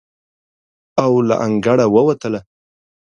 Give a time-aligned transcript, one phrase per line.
[1.03, 2.39] او له انګړه ووتله.